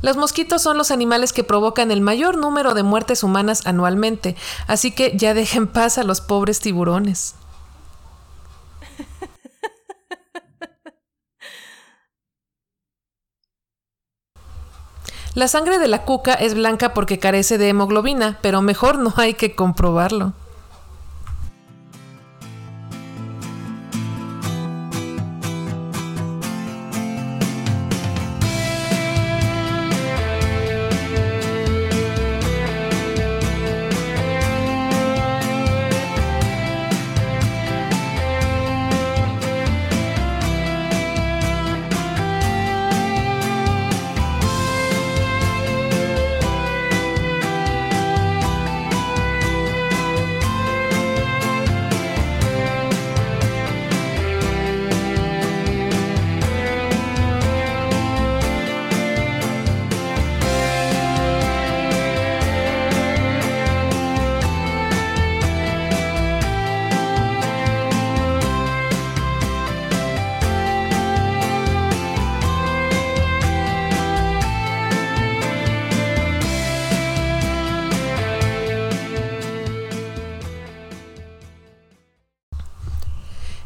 Los 0.00 0.16
mosquitos 0.16 0.62
son 0.62 0.78
los 0.78 0.90
animales 0.90 1.32
que 1.32 1.44
provocan 1.44 1.90
el 1.90 2.00
mayor 2.00 2.38
número 2.38 2.72
de 2.72 2.82
muertes 2.82 3.22
humanas 3.22 3.66
anualmente, 3.66 4.36
así 4.66 4.92
que 4.92 5.16
ya 5.16 5.34
dejen 5.34 5.66
paz 5.66 5.98
a 5.98 6.04
los 6.04 6.20
pobres 6.20 6.60
tiburones. 6.60 7.34
La 15.34 15.48
sangre 15.48 15.78
de 15.78 15.88
la 15.88 16.04
cuca 16.04 16.32
es 16.34 16.54
blanca 16.54 16.94
porque 16.94 17.18
carece 17.18 17.58
de 17.58 17.68
hemoglobina, 17.68 18.38
pero 18.40 18.62
mejor 18.62 18.98
no 18.98 19.12
hay 19.16 19.34
que 19.34 19.54
comprobarlo. 19.54 20.32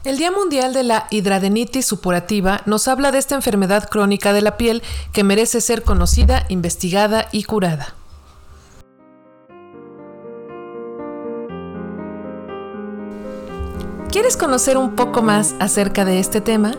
El 0.04 0.18
Día 0.18 0.32
Mundial 0.32 0.74
de 0.74 0.82
la 0.82 1.06
Hidradenitis 1.10 1.86
Supurativa 1.86 2.62
nos 2.66 2.88
habla 2.88 3.12
de 3.12 3.18
esta 3.18 3.36
enfermedad 3.36 3.88
crónica 3.88 4.32
de 4.32 4.42
la 4.42 4.56
piel 4.56 4.82
que 5.12 5.22
merece 5.22 5.60
ser 5.60 5.84
conocida, 5.84 6.44
investigada 6.48 7.28
y 7.30 7.44
curada. 7.44 7.94
¿Quieres 14.10 14.36
conocer 14.36 14.76
un 14.76 14.96
poco 14.96 15.22
más 15.22 15.54
acerca 15.60 16.04
de 16.04 16.18
este 16.18 16.40
tema? 16.40 16.72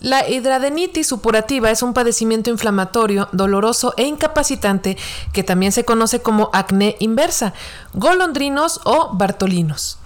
La 0.00 0.26
hidradenitis 0.26 1.06
supurativa 1.06 1.70
es 1.70 1.82
un 1.82 1.92
padecimiento 1.92 2.48
inflamatorio, 2.48 3.28
doloroso 3.32 3.92
e 3.98 4.04
incapacitante 4.04 4.96
que 5.34 5.44
también 5.44 5.72
se 5.72 5.84
conoce 5.84 6.22
como 6.22 6.48
acné 6.54 6.96
inversa, 7.00 7.52
golondrinos 7.92 8.80
o 8.84 9.10
bartolinos. 9.12 9.98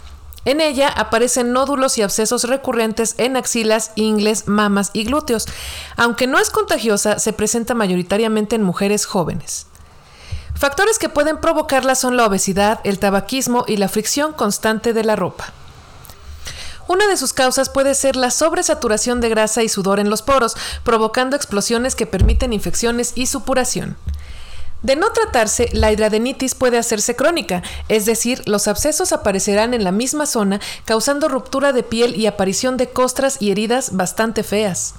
En 0.44 0.60
ella 0.60 0.88
aparecen 0.88 1.52
nódulos 1.52 1.96
y 1.96 2.02
abscesos 2.02 2.44
recurrentes 2.44 3.14
en 3.18 3.36
axilas, 3.36 3.92
ingles, 3.94 4.46
mamas 4.48 4.90
y 4.92 5.04
glúteos. 5.04 5.46
Aunque 5.96 6.26
no 6.26 6.38
es 6.38 6.50
contagiosa, 6.50 7.18
se 7.20 7.32
presenta 7.32 7.74
mayoritariamente 7.74 8.56
en 8.56 8.62
mujeres 8.62 9.06
jóvenes. 9.06 9.68
Factores 10.54 10.98
que 10.98 11.08
pueden 11.08 11.38
provocarla 11.38 11.94
son 11.94 12.16
la 12.16 12.26
obesidad, 12.26 12.80
el 12.84 12.98
tabaquismo 12.98 13.64
y 13.66 13.76
la 13.76 13.88
fricción 13.88 14.32
constante 14.32 14.92
de 14.92 15.04
la 15.04 15.16
ropa. 15.16 15.52
Una 16.86 17.06
de 17.06 17.16
sus 17.16 17.32
causas 17.32 17.70
puede 17.70 17.94
ser 17.94 18.14
la 18.16 18.30
sobresaturación 18.30 19.20
de 19.20 19.30
grasa 19.30 19.62
y 19.62 19.68
sudor 19.68 20.00
en 20.00 20.10
los 20.10 20.22
poros, 20.22 20.56
provocando 20.82 21.36
explosiones 21.36 21.94
que 21.94 22.06
permiten 22.06 22.52
infecciones 22.52 23.12
y 23.14 23.26
supuración. 23.26 23.96
De 24.82 24.96
no 24.96 25.10
tratarse, 25.12 25.70
la 25.72 25.90
hidradenitis 25.92 26.54
puede 26.54 26.76
hacerse 26.76 27.16
crónica, 27.16 27.62
es 27.88 28.04
decir, 28.04 28.42
los 28.46 28.68
abscesos 28.68 29.12
aparecerán 29.12 29.72
en 29.72 29.82
la 29.82 29.92
misma 29.92 30.26
zona, 30.26 30.60
causando 30.84 31.28
ruptura 31.28 31.72
de 31.72 31.82
piel 31.82 32.16
y 32.16 32.26
aparición 32.26 32.76
de 32.76 32.90
costras 32.90 33.38
y 33.40 33.50
heridas 33.50 33.96
bastante 33.96 34.42
feas. 34.42 34.94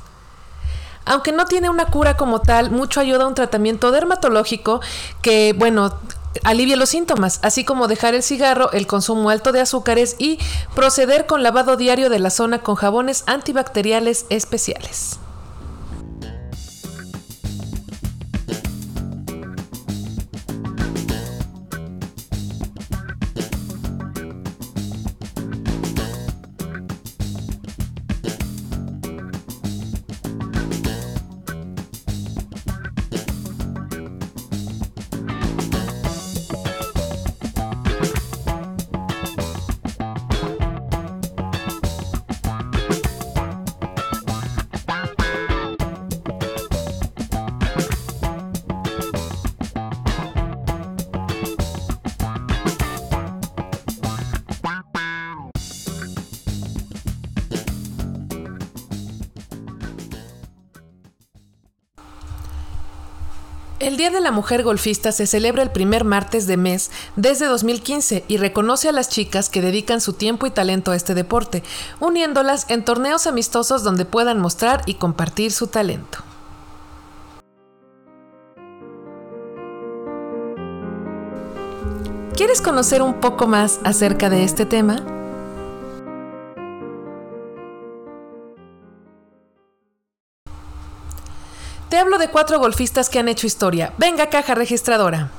Aunque 1.05 1.31
no 1.31 1.45
tiene 1.45 1.69
una 1.69 1.85
cura 1.85 2.17
como 2.17 2.41
tal, 2.41 2.71
mucho 2.71 2.99
ayuda 2.99 3.27
un 3.27 3.35
tratamiento 3.35 3.91
dermatológico 3.91 4.81
que, 5.21 5.53
bueno, 5.53 5.99
alivia 6.43 6.75
los 6.75 6.89
síntomas, 6.89 7.39
así 7.41 7.63
como 7.63 7.87
dejar 7.87 8.13
el 8.15 8.23
cigarro, 8.23 8.71
el 8.71 8.87
consumo 8.87 9.29
alto 9.29 9.51
de 9.51 9.61
azúcares 9.61 10.15
y 10.19 10.39
proceder 10.75 11.25
con 11.25 11.43
lavado 11.43 11.77
diario 11.77 12.09
de 12.09 12.19
la 12.19 12.29
zona 12.29 12.59
con 12.59 12.75
jabones 12.75 13.23
antibacteriales 13.27 14.25
especiales. 14.29 15.19
El 63.95 63.99
Día 63.99 64.09
de 64.09 64.19
la 64.19 64.31
Mujer 64.31 64.61
Golfista 64.61 65.13
se 65.13 65.25
celebra 65.25 65.63
el 65.63 65.71
primer 65.71 66.03
martes 66.03 66.47
de 66.47 66.57
mes 66.57 66.91
desde 67.15 67.45
2015 67.45 68.25
y 68.27 68.35
reconoce 68.35 68.89
a 68.89 68.91
las 68.91 69.07
chicas 69.07 69.49
que 69.49 69.61
dedican 69.61 70.01
su 70.01 70.11
tiempo 70.11 70.45
y 70.45 70.51
talento 70.51 70.91
a 70.91 70.97
este 70.97 71.13
deporte, 71.13 71.63
uniéndolas 72.01 72.69
en 72.69 72.83
torneos 72.83 73.25
amistosos 73.25 73.83
donde 73.83 74.03
puedan 74.03 74.37
mostrar 74.37 74.81
y 74.85 74.95
compartir 74.95 75.53
su 75.53 75.67
talento. 75.67 76.17
¿Quieres 82.35 82.61
conocer 82.61 83.01
un 83.01 83.21
poco 83.21 83.47
más 83.47 83.79
acerca 83.85 84.29
de 84.29 84.43
este 84.43 84.65
tema? 84.65 85.14
Te 91.89 91.97
hablo 91.97 92.17
de 92.17 92.29
cuatro 92.29 92.59
golfistas 92.59 93.09
que 93.09 93.19
han 93.19 93.29
hecho 93.29 93.47
historia. 93.47 93.93
Venga, 93.97 94.29
caja 94.29 94.55
registradora. 94.55 95.31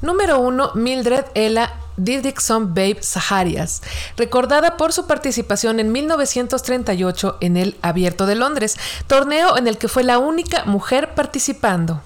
Número 0.00 0.38
1. 0.38 0.72
Mildred 0.74 1.24
Ella 1.34 1.74
Didrikson 1.98 2.74
Babe 2.74 3.02
Zaharias, 3.02 3.82
recordada 4.16 4.76
por 4.76 4.92
su 4.92 5.06
participación 5.06 5.80
en 5.80 5.90
1938 5.90 7.38
en 7.40 7.56
el 7.56 7.76
Abierto 7.82 8.26
de 8.26 8.36
Londres, 8.36 8.76
torneo 9.06 9.56
en 9.56 9.66
el 9.66 9.78
que 9.78 9.88
fue 9.88 10.04
la 10.04 10.18
única 10.18 10.64
mujer 10.64 11.14
participando. 11.14 12.00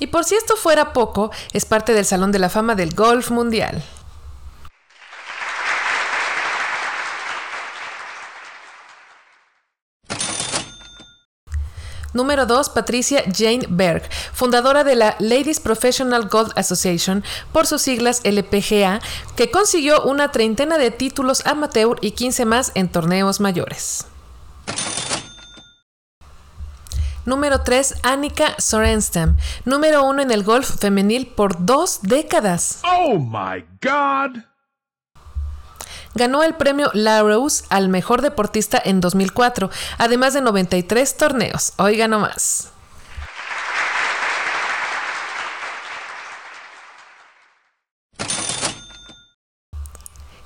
Y 0.00 0.08
por 0.08 0.24
si 0.24 0.34
esto 0.34 0.56
fuera 0.56 0.92
poco, 0.92 1.30
es 1.52 1.64
parte 1.64 1.94
del 1.94 2.04
Salón 2.04 2.32
de 2.32 2.40
la 2.40 2.48
Fama 2.48 2.74
del 2.74 2.94
Golf 2.94 3.30
Mundial. 3.30 3.84
Número 12.12 12.46
2. 12.46 12.70
Patricia 12.70 13.24
Jane 13.32 13.66
Berg, 13.68 14.08
fundadora 14.32 14.84
de 14.84 14.96
la 14.96 15.16
Ladies 15.18 15.60
Professional 15.60 16.28
Golf 16.28 16.50
Association, 16.56 17.24
por 17.52 17.66
sus 17.66 17.82
siglas 17.82 18.20
LPGA, 18.24 19.00
que 19.36 19.50
consiguió 19.50 20.02
una 20.02 20.30
treintena 20.30 20.78
de 20.78 20.90
títulos 20.90 21.46
amateur 21.46 21.98
y 22.00 22.12
15 22.12 22.44
más 22.44 22.72
en 22.74 22.88
torneos 22.88 23.40
mayores. 23.40 24.06
Número 27.24 27.62
3. 27.62 28.00
Annika 28.02 28.56
Sorenstam, 28.58 29.36
número 29.64 30.02
1 30.04 30.22
en 30.22 30.30
el 30.32 30.42
golf 30.42 30.80
femenil 30.80 31.28
por 31.28 31.64
dos 31.64 32.00
décadas. 32.02 32.82
Oh 32.84 33.18
my 33.18 33.64
god! 33.80 34.51
Ganó 36.14 36.42
el 36.42 36.54
premio 36.54 36.90
Rose 36.94 37.64
al 37.70 37.88
mejor 37.88 38.22
deportista 38.22 38.80
en 38.84 39.00
2004, 39.00 39.70
además 39.98 40.34
de 40.34 40.42
93 40.42 41.16
torneos. 41.16 41.72
Oiga 41.78 42.08
nomás. 42.08 42.68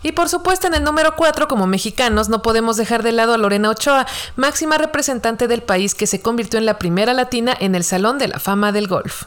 Y 0.06 0.12
por 0.12 0.28
supuesto 0.28 0.68
en 0.68 0.74
el 0.74 0.84
número 0.84 1.16
4, 1.16 1.48
como 1.48 1.66
mexicanos, 1.66 2.28
no 2.28 2.40
podemos 2.40 2.76
dejar 2.76 3.02
de 3.02 3.10
lado 3.10 3.34
a 3.34 3.38
Lorena 3.38 3.70
Ochoa, 3.70 4.06
máxima 4.36 4.78
representante 4.78 5.48
del 5.48 5.64
país 5.64 5.96
que 5.96 6.06
se 6.06 6.22
convirtió 6.22 6.60
en 6.60 6.66
la 6.66 6.78
primera 6.78 7.12
latina 7.12 7.56
en 7.58 7.74
el 7.74 7.82
Salón 7.82 8.18
de 8.18 8.28
la 8.28 8.38
Fama 8.38 8.70
del 8.70 8.86
Golf. 8.86 9.24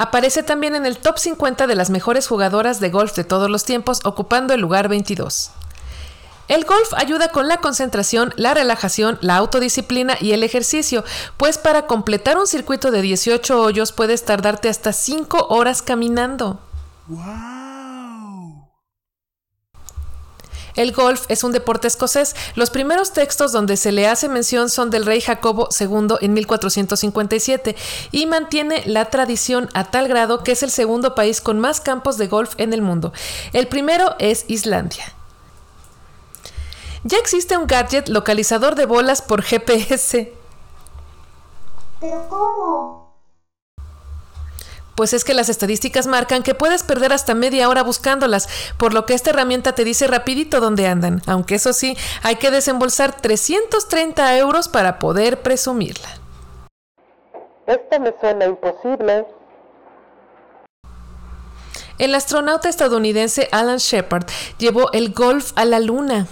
Aparece 0.00 0.42
también 0.42 0.74
en 0.74 0.86
el 0.86 0.96
top 0.96 1.18
50 1.18 1.66
de 1.66 1.74
las 1.74 1.90
mejores 1.90 2.26
jugadoras 2.26 2.80
de 2.80 2.88
golf 2.88 3.14
de 3.16 3.22
todos 3.22 3.50
los 3.50 3.64
tiempos, 3.64 4.00
ocupando 4.04 4.54
el 4.54 4.60
lugar 4.62 4.88
22. 4.88 5.50
El 6.48 6.64
golf 6.64 6.94
ayuda 6.96 7.28
con 7.28 7.48
la 7.48 7.58
concentración, 7.58 8.32
la 8.36 8.54
relajación, 8.54 9.18
la 9.20 9.36
autodisciplina 9.36 10.16
y 10.18 10.32
el 10.32 10.42
ejercicio, 10.42 11.04
pues 11.36 11.58
para 11.58 11.86
completar 11.86 12.38
un 12.38 12.46
circuito 12.46 12.90
de 12.90 13.02
18 13.02 13.60
hoyos 13.60 13.92
puedes 13.92 14.24
tardarte 14.24 14.70
hasta 14.70 14.94
5 14.94 15.48
horas 15.50 15.82
caminando. 15.82 16.58
El 20.76 20.92
golf 20.92 21.24
es 21.28 21.44
un 21.44 21.52
deporte 21.52 21.88
escocés. 21.88 22.34
Los 22.54 22.70
primeros 22.70 23.12
textos 23.12 23.52
donde 23.52 23.76
se 23.76 23.92
le 23.92 24.06
hace 24.06 24.28
mención 24.28 24.70
son 24.70 24.90
del 24.90 25.06
rey 25.06 25.20
Jacobo 25.20 25.68
II 25.78 26.16
en 26.20 26.32
1457 26.32 27.76
y 28.12 28.26
mantiene 28.26 28.82
la 28.86 29.06
tradición 29.06 29.68
a 29.74 29.90
tal 29.90 30.08
grado 30.08 30.42
que 30.42 30.52
es 30.52 30.62
el 30.62 30.70
segundo 30.70 31.14
país 31.14 31.40
con 31.40 31.58
más 31.58 31.80
campos 31.80 32.18
de 32.18 32.28
golf 32.28 32.54
en 32.58 32.72
el 32.72 32.82
mundo. 32.82 33.12
El 33.52 33.68
primero 33.68 34.14
es 34.18 34.44
Islandia. 34.48 35.14
Ya 37.02 37.16
existe 37.18 37.56
un 37.56 37.66
gadget 37.66 38.08
localizador 38.08 38.74
de 38.74 38.84
bolas 38.84 39.22
por 39.22 39.42
GPS. 39.42 40.32
¿Pero 42.00 42.28
cómo? 42.28 42.99
Pues 45.00 45.14
es 45.14 45.24
que 45.24 45.32
las 45.32 45.48
estadísticas 45.48 46.06
marcan 46.06 46.42
que 46.42 46.54
puedes 46.54 46.82
perder 46.82 47.14
hasta 47.14 47.34
media 47.34 47.70
hora 47.70 47.82
buscándolas, 47.82 48.50
por 48.76 48.92
lo 48.92 49.06
que 49.06 49.14
esta 49.14 49.30
herramienta 49.30 49.74
te 49.74 49.82
dice 49.82 50.06
rapidito 50.06 50.60
dónde 50.60 50.86
andan, 50.86 51.22
aunque 51.26 51.54
eso 51.54 51.72
sí, 51.72 51.96
hay 52.22 52.36
que 52.36 52.50
desembolsar 52.50 53.18
330 53.18 54.36
euros 54.36 54.68
para 54.68 54.98
poder 54.98 55.40
presumirla. 55.40 56.06
Esto 57.66 57.98
me 57.98 58.12
suena 58.20 58.44
imposible. 58.44 59.24
El 61.96 62.14
astronauta 62.14 62.68
estadounidense 62.68 63.48
Alan 63.52 63.78
Shepard 63.78 64.26
llevó 64.58 64.92
el 64.92 65.14
golf 65.14 65.52
a 65.56 65.64
la 65.64 65.80
luna. 65.80 66.26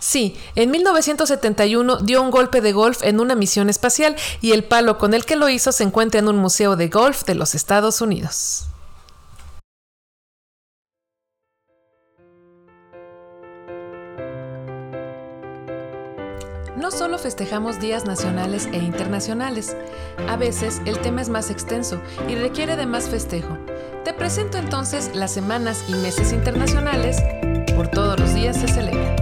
Sí, 0.00 0.36
en 0.54 0.70
1971 0.70 1.98
dio 1.98 2.22
un 2.22 2.30
golpe 2.30 2.60
de 2.60 2.72
golf 2.72 3.02
en 3.02 3.18
una 3.18 3.34
misión 3.34 3.68
espacial 3.68 4.14
y 4.40 4.52
el 4.52 4.64
palo 4.64 4.96
con 4.96 5.12
el 5.12 5.24
que 5.24 5.36
lo 5.36 5.48
hizo 5.48 5.72
se 5.72 5.82
encuentra 5.82 6.20
en 6.20 6.28
un 6.28 6.36
museo 6.36 6.76
de 6.76 6.88
golf 6.88 7.24
de 7.24 7.34
los 7.34 7.54
Estados 7.54 8.00
Unidos. 8.00 8.66
No 16.76 16.92
solo 16.92 17.18
festejamos 17.18 17.80
días 17.80 18.04
nacionales 18.04 18.66
e 18.72 18.78
internacionales, 18.78 19.76
a 20.28 20.36
veces 20.36 20.80
el 20.86 21.00
tema 21.00 21.22
es 21.22 21.28
más 21.28 21.50
extenso 21.50 22.00
y 22.28 22.36
requiere 22.36 22.76
de 22.76 22.86
más 22.86 23.08
festejo. 23.08 23.58
Te 24.04 24.14
presento 24.14 24.58
entonces 24.58 25.10
las 25.12 25.32
semanas 25.32 25.84
y 25.88 25.94
meses 25.94 26.32
internacionales, 26.32 27.16
por 27.74 27.88
todos 27.88 28.18
los 28.18 28.32
días 28.32 28.56
se 28.56 28.68
celebran. 28.68 29.17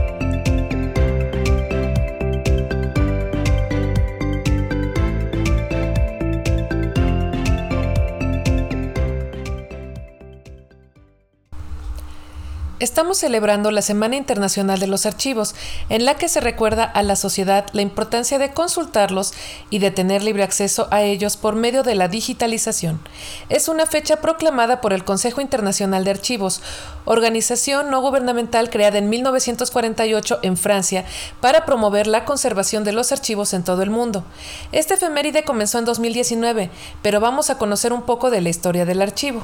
Estamos 12.87 13.19
celebrando 13.19 13.73
la 13.73 13.83
Semana 13.83 14.15
Internacional 14.15 14.79
de 14.79 14.87
los 14.87 15.07
Archivos, 15.07 15.57
en 15.89 16.05
la 16.05 16.15
que 16.15 16.29
se 16.29 16.41
recuerda 16.41 16.85
a 16.85 17.03
la 17.03 17.17
sociedad 17.17 17.67
la 17.73 17.83
importancia 17.83 18.39
de 18.39 18.53
consultarlos 18.53 19.33
y 19.71 19.81
de 19.81 19.91
tener 19.91 20.23
libre 20.23 20.45
acceso 20.45 20.87
a 20.93 21.03
ellos 21.03 21.37
por 21.37 21.57
medio 21.57 21.83
de 21.83 21.97
la 21.97 22.07
digitalización. 22.07 23.01
Es 23.49 23.67
una 23.67 23.87
fecha 23.87 24.21
proclamada 24.21 24.81
por 24.81 24.93
el 24.93 25.03
Consejo 25.03 25.41
Internacional 25.41 26.05
de 26.05 26.13
Archivos, 26.13 26.63
organización 27.07 27.91
no 27.91 28.01
gubernamental 28.01 28.71
creada 28.71 28.99
en 28.99 29.09
1948 29.09 30.39
en 30.43 30.57
Francia 30.57 31.05
para 31.41 31.65
promover 31.65 32.07
la 32.07 32.25
conservación 32.25 32.85
de 32.85 32.93
los 32.93 33.11
archivos 33.11 33.53
en 33.53 33.65
todo 33.65 33.83
el 33.83 33.91
mundo. 33.91 34.23
Este 34.71 34.95
efeméride 34.95 35.43
comenzó 35.43 35.81
en 35.81 35.87
2019, 35.87 36.71
pero 37.03 37.19
vamos 37.19 37.51
a 37.51 37.59
conocer 37.59 37.93
un 37.93 38.03
poco 38.03 38.31
de 38.31 38.43
la 38.43 38.49
historia 38.49 38.85
del 38.87 39.03
archivo. 39.03 39.43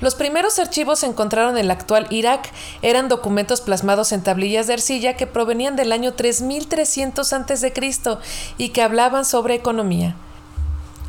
Los 0.00 0.14
primeros 0.14 0.58
archivos 0.58 0.98
se 1.00 1.06
encontraron 1.06 1.56
en 1.56 1.64
el 1.64 1.70
actual 1.70 2.06
Irak. 2.10 2.52
Eran 2.82 3.08
documentos 3.08 3.62
plasmados 3.62 4.12
en 4.12 4.22
tablillas 4.22 4.66
de 4.66 4.74
arcilla 4.74 5.16
que 5.16 5.26
provenían 5.26 5.74
del 5.74 5.92
año 5.92 6.12
3300 6.12 7.32
a.C. 7.32 7.72
y 8.58 8.68
que 8.70 8.82
hablaban 8.82 9.24
sobre 9.24 9.54
economía. 9.54 10.14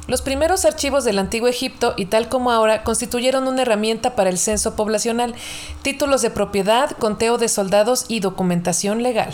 Los 0.08 0.22
primeros 0.22 0.64
archivos 0.64 1.04
del 1.04 1.20
antiguo 1.20 1.50
Egipto, 1.50 1.94
y 1.98 2.06
tal 2.06 2.30
como 2.30 2.52
ahora, 2.52 2.84
constituyeron 2.84 3.46
una 3.46 3.64
herramienta 3.64 4.16
para 4.16 4.30
el 4.30 4.38
censo 4.38 4.74
poblacional, 4.78 5.36
títulos 5.82 6.22
de 6.22 6.30
propiedad, 6.30 6.92
conteo 6.92 7.38
de 7.38 7.50
soldados 7.50 8.06
y 8.08 8.22
documentación 8.22 9.04
legal. 9.04 9.34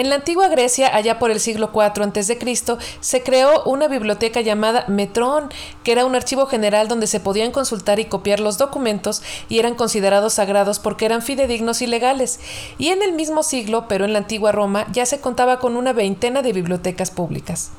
En 0.00 0.08
la 0.08 0.14
antigua 0.14 0.48
Grecia, 0.48 0.96
allá 0.96 1.18
por 1.18 1.30
el 1.30 1.40
siglo 1.40 1.72
IV 1.74 2.02
a.C., 2.02 2.38
se 3.00 3.22
creó 3.22 3.62
una 3.64 3.86
biblioteca 3.86 4.40
llamada 4.40 4.86
Metrón, 4.88 5.50
que 5.84 5.92
era 5.92 6.06
un 6.06 6.14
archivo 6.14 6.46
general 6.46 6.88
donde 6.88 7.06
se 7.06 7.20
podían 7.20 7.52
consultar 7.52 8.00
y 8.00 8.06
copiar 8.06 8.40
los 8.40 8.56
documentos 8.56 9.22
y 9.50 9.58
eran 9.58 9.74
considerados 9.74 10.32
sagrados 10.32 10.78
porque 10.78 11.04
eran 11.04 11.20
fidedignos 11.20 11.82
y 11.82 11.86
legales. 11.86 12.40
Y 12.78 12.88
en 12.88 13.02
el 13.02 13.12
mismo 13.12 13.42
siglo, 13.42 13.88
pero 13.88 14.06
en 14.06 14.14
la 14.14 14.20
antigua 14.20 14.52
Roma, 14.52 14.86
ya 14.90 15.04
se 15.04 15.20
contaba 15.20 15.58
con 15.58 15.76
una 15.76 15.92
veintena 15.92 16.40
de 16.40 16.54
bibliotecas 16.54 17.10
públicas. 17.10 17.70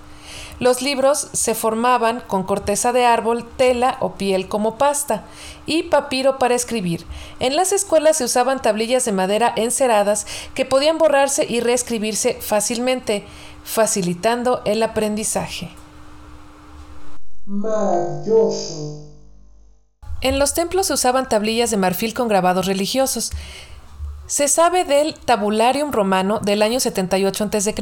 Los 0.61 0.83
libros 0.83 1.27
se 1.33 1.55
formaban 1.55 2.21
con 2.27 2.43
corteza 2.43 2.93
de 2.93 3.03
árbol, 3.03 3.49
tela 3.57 3.97
o 3.99 4.11
piel 4.11 4.47
como 4.47 4.77
pasta 4.77 5.23
y 5.65 5.81
papiro 5.81 6.37
para 6.37 6.53
escribir. 6.53 7.03
En 7.39 7.55
las 7.55 7.71
escuelas 7.71 8.17
se 8.17 8.25
usaban 8.25 8.61
tablillas 8.61 9.03
de 9.03 9.11
madera 9.11 9.51
enceradas 9.55 10.27
que 10.53 10.63
podían 10.63 10.99
borrarse 10.99 11.47
y 11.49 11.61
reescribirse 11.61 12.37
fácilmente, 12.39 13.25
facilitando 13.63 14.61
el 14.65 14.83
aprendizaje. 14.83 15.71
Maravilloso. 17.47 19.07
En 20.21 20.37
los 20.37 20.53
templos 20.53 20.85
se 20.85 20.93
usaban 20.93 21.27
tablillas 21.27 21.71
de 21.71 21.77
marfil 21.77 22.13
con 22.13 22.27
grabados 22.27 22.67
religiosos. 22.67 23.31
Se 24.31 24.47
sabe 24.47 24.85
del 24.85 25.15
Tabularium 25.15 25.91
Romano 25.91 26.39
del 26.39 26.61
año 26.61 26.79
78 26.79 27.49
a.C. 27.51 27.75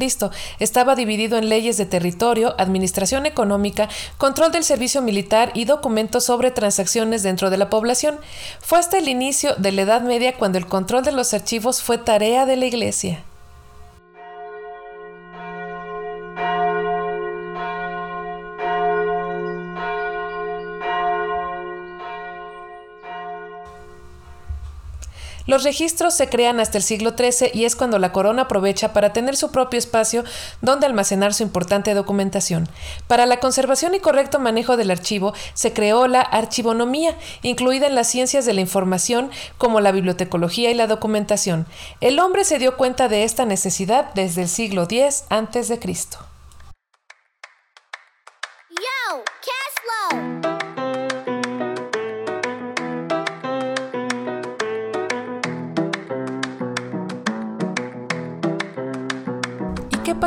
Estaba 0.58 0.96
dividido 0.96 1.38
en 1.38 1.48
leyes 1.48 1.78
de 1.78 1.86
territorio, 1.86 2.56
administración 2.58 3.28
económica, 3.28 3.88
control 4.18 4.52
del 4.52 4.64
servicio 4.64 5.04
militar 5.04 5.52
y 5.54 5.66
documentos 5.66 6.24
sobre 6.24 6.50
transacciones 6.50 7.22
dentro 7.22 7.52
de 7.52 7.58
la 7.58 7.70
población. 7.70 8.18
Fue 8.62 8.80
hasta 8.80 8.98
el 8.98 9.10
inicio 9.10 9.54
de 9.58 9.74
la 9.74 9.84
Edad 9.84 10.02
Media 10.02 10.38
cuando 10.40 10.58
el 10.58 10.66
control 10.66 11.04
de 11.04 11.12
los 11.12 11.36
archivos 11.36 11.84
fue 11.84 12.00
tarea 12.00 12.48
de 12.48 12.56
la 12.56 12.66
Iglesia. 12.66 13.24
Los 25.50 25.64
registros 25.64 26.14
se 26.14 26.30
crean 26.30 26.60
hasta 26.60 26.78
el 26.78 26.84
siglo 26.84 27.16
XIII 27.18 27.50
y 27.56 27.66
es 27.66 27.76
cuando 27.76 27.98
la 27.98 28.12
corona 28.12 28.44
aprovecha 28.44 28.94
para 28.94 29.14
tener 29.14 29.36
su 29.36 29.50
propio 29.50 29.80
espacio 29.80 30.24
donde 30.62 30.86
almacenar 30.86 31.34
su 31.34 31.42
importante 31.42 31.96
documentación. 31.96 32.70
Para 33.08 33.26
la 33.26 33.40
conservación 33.40 33.96
y 33.96 34.00
correcto 34.00 34.38
manejo 34.38 34.78
del 34.78 34.92
archivo 34.92 35.34
se 35.56 35.74
creó 35.74 36.06
la 36.06 36.22
archivonomía, 36.22 37.18
incluida 37.42 37.88
en 37.88 37.96
las 37.96 38.12
ciencias 38.12 38.46
de 38.46 38.54
la 38.54 38.62
información 38.62 39.32
como 39.58 39.82
la 39.82 39.92
bibliotecología 39.92 40.70
y 40.70 40.76
la 40.76 40.86
documentación. 40.86 41.66
El 42.00 42.20
hombre 42.20 42.44
se 42.44 42.60
dio 42.60 42.78
cuenta 42.78 43.08
de 43.08 43.24
esta 43.24 43.46
necesidad 43.46 44.14
desde 44.14 44.44
el 44.44 44.50
siglo 44.50 44.84
X 44.84 45.24
a.C. 45.32 45.80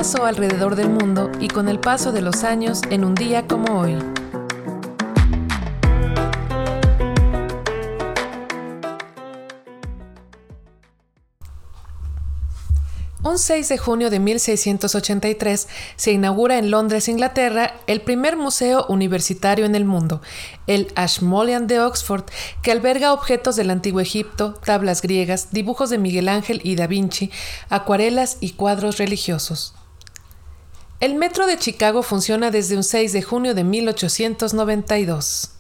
alrededor 0.03 0.75
del 0.75 0.89
mundo 0.89 1.31
y 1.39 1.47
con 1.47 1.69
el 1.69 1.79
paso 1.79 2.11
de 2.11 2.23
los 2.23 2.43
años 2.43 2.81
en 2.91 3.05
un 3.05 3.15
día 3.15 3.47
como 3.47 3.81
hoy. 3.81 3.97
Un 13.23 13.39
6 13.39 13.69
de 13.69 13.79
junio 13.79 14.11
de 14.11 14.19
1683 14.19 15.69
se 15.95 16.13
inaugura 16.13 16.59
en 16.59 16.73
Londres, 16.73 17.09
Inglaterra, 17.09 17.77
el 17.87 18.01
primer 18.01 18.37
museo 18.37 18.85
universitario 18.89 19.65
en 19.65 19.77
el 19.77 19.85
mundo, 19.85 20.21
el 20.67 20.89
Ashmolean 20.97 21.69
de 21.69 21.79
Oxford, 21.79 22.25
que 22.61 22.73
alberga 22.73 23.13
objetos 23.13 23.55
del 23.55 23.71
antiguo 23.71 24.01
Egipto, 24.01 24.55
tablas 24.65 25.01
griegas, 25.01 25.53
dibujos 25.53 25.91
de 25.91 25.99
Miguel 25.99 26.29
Ángel 26.29 26.61
y 26.65 26.75
Da 26.75 26.89
Vinci, 26.89 27.31
acuarelas 27.71 28.39
y 28.41 28.51
cuadros 28.51 28.99
religiosos. 28.99 29.77
El 31.03 31.17
metro 31.17 31.49
de 31.49 31.59
Chicago 31.59 32.05
funciona 32.05 32.53
desde 32.53 32.77
un 32.77 32.85
6 32.85 33.13
de 33.13 33.23
junio 33.23 33.57
de 33.57 33.65
1892. 33.65 35.51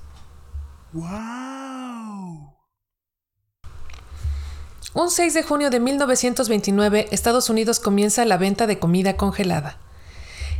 Un 4.94 5.10
6 5.10 5.34
de 5.34 5.42
junio 5.42 5.70
de 5.70 5.80
1929, 5.80 7.08
Estados 7.10 7.50
Unidos 7.50 7.80
comienza 7.80 8.24
la 8.24 8.36
venta 8.36 8.68
de 8.68 8.78
comida 8.78 9.16
congelada. 9.16 9.78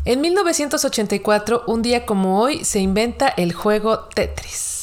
En 0.04 0.20
1984, 0.20 1.62
un 1.68 1.82
día 1.82 2.04
como 2.04 2.40
hoy, 2.40 2.64
se 2.64 2.80
inventa 2.80 3.28
el 3.28 3.52
juego 3.52 4.08
Tetris. 4.08 4.81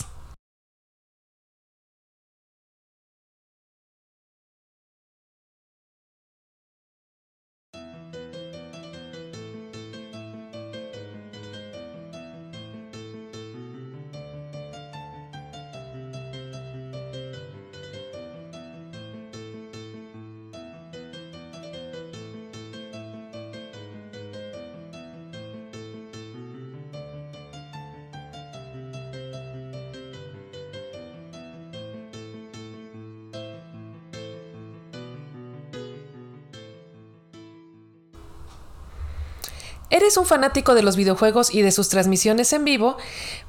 ¿Eres 40.09 40.17
un 40.17 40.25
fanático 40.25 40.73
de 40.73 40.81
los 40.81 40.95
videojuegos 40.95 41.53
y 41.53 41.61
de 41.61 41.71
sus 41.71 41.87
transmisiones 41.89 42.51
en 42.53 42.65
vivo? 42.65 42.97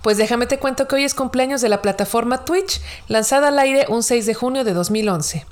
Pues 0.03 0.19
déjame 0.19 0.45
te 0.45 0.59
cuento 0.59 0.87
que 0.87 0.97
hoy 0.97 1.05
es 1.05 1.15
cumpleaños 1.15 1.63
de 1.63 1.71
la 1.71 1.81
plataforma 1.81 2.45
Twitch, 2.45 2.83
lanzada 3.09 3.49
al 3.49 3.59
aire 3.59 3.87
un 3.89 4.03
6 4.03 4.27
de 4.27 4.35
junio 4.35 4.63
de 4.63 4.75
2011. 4.75 5.47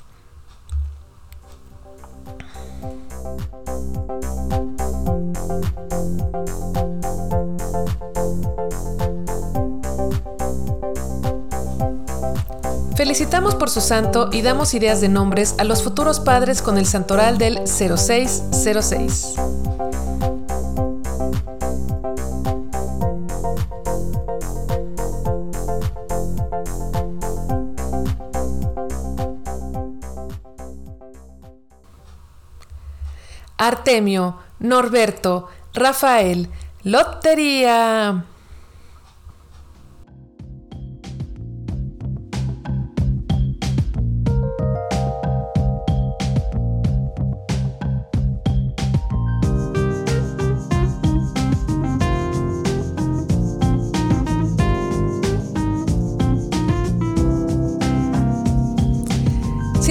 Felicitamos 12.95 13.55
por 13.55 13.71
su 13.71 13.81
santo 13.81 14.29
y 14.31 14.43
damos 14.43 14.75
ideas 14.75 15.01
de 15.01 15.09
nombres 15.09 15.55
a 15.57 15.63
los 15.63 15.81
futuros 15.81 16.19
padres 16.19 16.61
con 16.61 16.77
el 16.77 16.85
santoral 16.85 17.39
del 17.39 17.61
0606. 17.65 19.33
Artemio, 33.69 34.37
Norberto, 34.59 35.47
Rafael, 35.73 36.49
Lotería. 36.83 38.25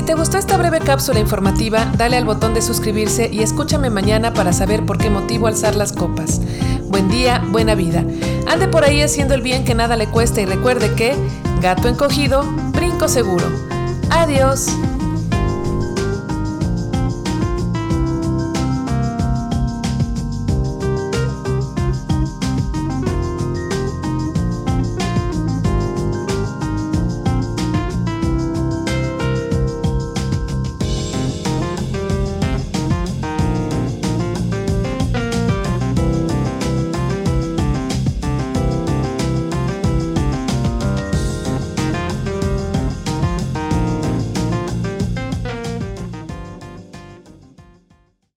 Te 0.09 0.15
gustó 0.15 0.39
esta 0.39 0.57
breve 0.57 0.81
cápsula 0.81 1.21
informativa, 1.21 1.85
dale 1.99 2.17
al 2.17 2.25
botón 2.25 2.55
de 2.55 2.63
suscribirse 2.63 3.29
y 3.31 3.43
escúchame 3.43 3.91
mañana 3.91 4.33
para 4.33 4.55
saber 4.55 4.87
por 4.87 4.97
qué 4.97 5.11
motivo 5.11 5.49
alzar 5.49 5.77
las 5.77 5.93
copas. 5.93 6.41
Buen 6.85 7.11
día, 7.11 7.45
buena 7.51 7.75
vida. 7.75 8.07
Ande 8.47 8.69
por 8.69 8.85
ahí 8.85 9.03
haciendo 9.03 9.35
el 9.35 9.43
bien 9.43 9.67
que 9.67 9.75
nada 9.75 9.97
le 9.97 10.07
cuesta 10.07 10.41
y 10.41 10.47
recuerde 10.47 10.95
que, 10.95 11.15
gato 11.61 11.89
encogido, 11.89 12.43
brinco 12.73 13.07
seguro. 13.07 13.45
Adiós. 14.09 14.69